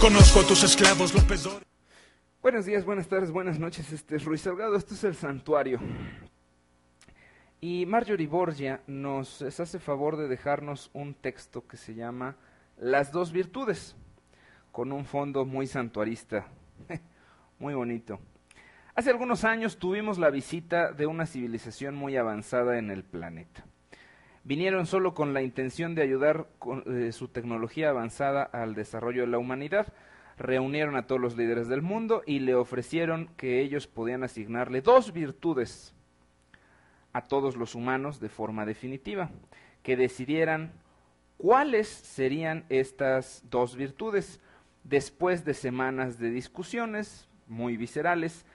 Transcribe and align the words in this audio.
Conozco 0.00 0.40
a 0.40 0.46
tus 0.46 0.62
esclavos. 0.62 1.12
Buenos 2.40 2.64
días, 2.64 2.84
buenas 2.84 3.08
tardes, 3.08 3.30
buenas 3.30 3.58
noches. 3.58 3.92
Este 3.92 4.16
es 4.16 4.24
Ruiz 4.24 4.42
Salgado, 4.42 4.76
esto 4.76 4.94
es 4.94 5.04
el 5.04 5.14
Santuario. 5.14 5.80
Y 7.60 7.84
Marjorie 7.86 8.26
Borgia 8.26 8.80
nos 8.86 9.42
hace 9.42 9.78
favor 9.78 10.16
de 10.16 10.28
dejarnos 10.28 10.90
un 10.92 11.14
texto 11.14 11.66
que 11.66 11.76
se 11.76 11.94
llama 11.94 12.36
Las 12.78 13.12
dos 13.12 13.32
virtudes, 13.32 13.96
con 14.72 14.92
un 14.92 15.04
fondo 15.04 15.44
muy 15.44 15.66
santuarista, 15.66 16.46
muy 17.58 17.74
bonito. 17.74 18.20
Hace 18.94 19.10
algunos 19.10 19.44
años 19.44 19.78
tuvimos 19.78 20.18
la 20.18 20.30
visita 20.30 20.92
de 20.92 21.06
una 21.06 21.26
civilización 21.26 21.94
muy 21.94 22.16
avanzada 22.16 22.78
en 22.78 22.90
el 22.90 23.04
planeta. 23.04 23.64
Vinieron 24.48 24.86
solo 24.86 25.12
con 25.12 25.34
la 25.34 25.42
intención 25.42 25.94
de 25.94 26.00
ayudar 26.00 26.46
con 26.58 26.82
eh, 26.86 27.12
su 27.12 27.28
tecnología 27.28 27.90
avanzada 27.90 28.44
al 28.44 28.74
desarrollo 28.74 29.20
de 29.20 29.26
la 29.26 29.36
humanidad. 29.36 29.92
Reunieron 30.38 30.96
a 30.96 31.06
todos 31.06 31.20
los 31.20 31.36
líderes 31.36 31.68
del 31.68 31.82
mundo 31.82 32.22
y 32.24 32.38
le 32.38 32.54
ofrecieron 32.54 33.28
que 33.36 33.60
ellos 33.60 33.86
podían 33.86 34.24
asignarle 34.24 34.80
dos 34.80 35.12
virtudes 35.12 35.92
a 37.12 37.24
todos 37.24 37.56
los 37.56 37.74
humanos 37.74 38.20
de 38.20 38.30
forma 38.30 38.64
definitiva, 38.64 39.28
que 39.82 39.98
decidieran 39.98 40.72
cuáles 41.36 41.86
serían 41.86 42.64
estas 42.70 43.44
dos 43.50 43.76
virtudes. 43.76 44.40
Después 44.82 45.44
de 45.44 45.52
semanas 45.52 46.18
de 46.18 46.30
discusiones 46.30 47.28
muy 47.48 47.76
viscerales, 47.76 48.46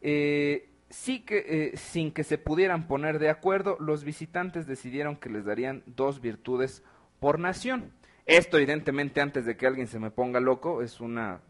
eh, 0.00 0.70
sí 0.90 1.20
que, 1.20 1.44
eh, 1.46 1.76
sin 1.76 2.12
que 2.12 2.24
se 2.24 2.38
pudieran 2.38 2.86
poner 2.86 3.18
de 3.18 3.30
acuerdo, 3.30 3.76
los 3.80 4.04
visitantes 4.04 4.66
decidieron 4.66 5.16
que 5.16 5.30
les 5.30 5.44
darían 5.44 5.82
dos 5.86 6.20
virtudes 6.20 6.82
por 7.20 7.38
nación. 7.38 7.92
Esto, 8.26 8.58
evidentemente, 8.58 9.20
antes 9.20 9.46
de 9.46 9.56
que 9.56 9.66
alguien 9.66 9.86
se 9.86 9.98
me 9.98 10.10
ponga 10.10 10.40
loco, 10.40 10.82
es 10.82 11.00
una, 11.00 11.40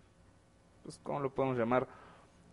pues, 0.82 1.00
¿cómo 1.02 1.20
lo 1.20 1.34
podemos 1.34 1.58
llamar? 1.58 1.88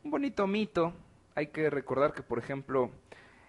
Un 0.04 0.12
bonito 0.12 0.48
mito. 0.48 0.94
Hay 1.36 1.48
que 1.48 1.70
recordar 1.70 2.14
que, 2.14 2.24
por 2.24 2.40
ejemplo, 2.40 2.92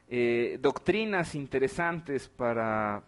eh, 0.09 0.59
doctrinas 0.61 1.35
interesantes 1.35 2.29
para 2.29 3.05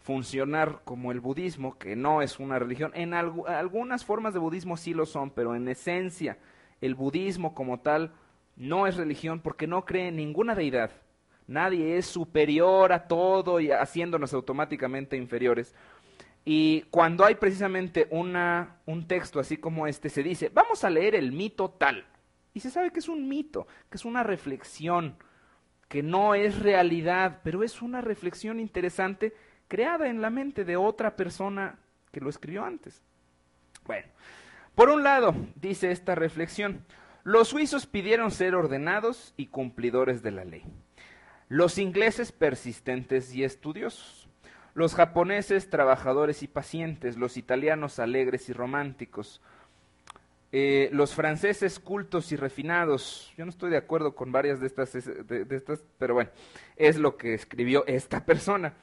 funcionar 0.00 0.82
como 0.84 1.12
el 1.12 1.20
budismo, 1.20 1.78
que 1.78 1.96
no 1.96 2.20
es 2.20 2.38
una 2.38 2.58
religión, 2.58 2.92
en 2.94 3.14
algunas 3.14 4.04
formas 4.04 4.34
de 4.34 4.38
budismo 4.38 4.76
sí 4.76 4.92
lo 4.92 5.06
son, 5.06 5.30
pero 5.30 5.54
en 5.54 5.66
esencia, 5.66 6.36
el 6.82 6.94
budismo 6.94 7.54
como 7.54 7.80
tal 7.80 8.12
no 8.56 8.86
es 8.86 8.96
religión 8.96 9.40
porque 9.40 9.66
no 9.66 9.84
cree 9.84 10.08
en 10.08 10.16
ninguna 10.16 10.54
deidad. 10.54 10.90
Nadie 11.46 11.98
es 11.98 12.06
superior 12.06 12.92
a 12.92 13.06
todo 13.06 13.60
y 13.60 13.70
haciéndonos 13.70 14.32
automáticamente 14.32 15.16
inferiores. 15.16 15.74
Y 16.44 16.82
cuando 16.90 17.24
hay 17.24 17.34
precisamente 17.36 18.06
una, 18.10 18.76
un 18.86 19.06
texto 19.06 19.40
así 19.40 19.56
como 19.56 19.86
este, 19.86 20.08
se 20.08 20.22
dice, 20.22 20.50
vamos 20.52 20.84
a 20.84 20.90
leer 20.90 21.14
el 21.14 21.32
mito 21.32 21.70
tal. 21.70 22.06
Y 22.52 22.60
se 22.60 22.70
sabe 22.70 22.90
que 22.90 23.00
es 23.00 23.08
un 23.08 23.28
mito, 23.28 23.66
que 23.90 23.96
es 23.96 24.04
una 24.04 24.22
reflexión, 24.22 25.16
que 25.88 26.02
no 26.02 26.34
es 26.34 26.58
realidad, 26.60 27.40
pero 27.42 27.62
es 27.62 27.82
una 27.82 28.00
reflexión 28.00 28.60
interesante 28.60 29.34
creada 29.68 30.08
en 30.08 30.20
la 30.22 30.30
mente 30.30 30.64
de 30.64 30.76
otra 30.76 31.16
persona 31.16 31.78
que 32.12 32.20
lo 32.20 32.30
escribió 32.30 32.64
antes. 32.64 33.02
Bueno, 33.86 34.06
por 34.74 34.88
un 34.88 35.02
lado, 35.02 35.34
dice 35.56 35.90
esta 35.90 36.14
reflexión, 36.14 36.84
los 37.24 37.48
suizos 37.48 37.86
pidieron 37.86 38.30
ser 38.30 38.54
ordenados 38.54 39.32
y 39.38 39.46
cumplidores 39.46 40.22
de 40.22 40.30
la 40.30 40.44
ley. 40.44 40.62
Los 41.48 41.78
ingleses 41.78 42.32
persistentes 42.32 43.34
y 43.34 43.44
estudiosos. 43.44 44.28
Los 44.74 44.94
japoneses 44.94 45.70
trabajadores 45.70 46.42
y 46.42 46.48
pacientes. 46.48 47.16
Los 47.16 47.38
italianos 47.38 47.98
alegres 47.98 48.50
y 48.50 48.52
románticos. 48.52 49.40
Eh, 50.52 50.90
los 50.92 51.14
franceses 51.14 51.78
cultos 51.80 52.30
y 52.30 52.36
refinados. 52.36 53.32
Yo 53.38 53.46
no 53.46 53.50
estoy 53.50 53.70
de 53.70 53.78
acuerdo 53.78 54.14
con 54.14 54.30
varias 54.30 54.60
de 54.60 54.66
estas, 54.66 54.92
de 54.92 55.46
estas, 55.50 55.82
pero 55.98 56.12
bueno, 56.12 56.30
es 56.76 56.98
lo 56.98 57.16
que 57.16 57.32
escribió 57.32 57.86
esta 57.86 58.26
persona. 58.26 58.74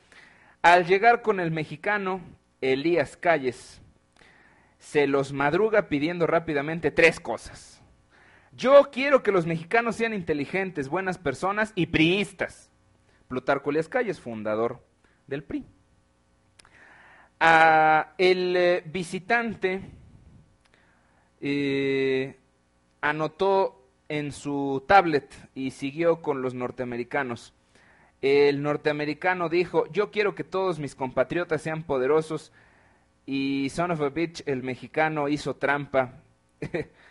Al 0.63 0.87
llegar 0.87 1.21
con 1.21 1.39
el 1.39 1.51
mexicano 1.51 2.21
Elías 2.59 3.17
Calles, 3.17 3.81
se 4.79 5.05
los 5.05 5.31
madruga 5.31 5.89
pidiendo 5.89 6.25
rápidamente 6.25 6.89
tres 6.89 7.19
cosas 7.19 7.80
yo 8.51 8.89
quiero 8.91 9.23
que 9.23 9.31
los 9.31 9.45
mexicanos 9.45 9.95
sean 9.95 10.13
inteligentes, 10.13 10.89
buenas 10.89 11.17
personas 11.17 11.71
y 11.75 11.87
priistas. 11.87 12.69
Plutarco 13.27 13.69
Elias 13.69 13.87
Calles, 13.87 14.19
fundador 14.19 14.83
del 15.27 15.43
PRI. 15.43 15.65
el 18.17 18.55
eh, 18.57 18.83
visitante 18.85 19.81
eh, 21.39 22.37
anotó 22.99 23.87
en 24.09 24.31
su 24.33 24.83
tablet 24.87 25.33
y 25.55 25.71
siguió 25.71 26.21
con 26.21 26.41
los 26.41 26.53
norteamericanos. 26.53 27.53
El 28.21 28.61
norteamericano 28.61 29.47
dijo, 29.49 29.87
yo 29.91 30.11
quiero 30.11 30.35
que 30.35 30.43
todos 30.43 30.77
mis 30.77 30.93
compatriotas 30.93 31.61
sean 31.61 31.83
poderosos 31.83 32.51
y 33.25 33.69
son 33.69 33.91
of 33.91 34.01
a 34.01 34.09
bitch, 34.09 34.43
el 34.45 34.61
mexicano 34.63 35.29
hizo 35.29 35.55
trampa. 35.55 36.21